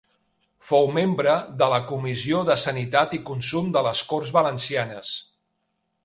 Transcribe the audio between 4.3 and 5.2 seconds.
Valencianes.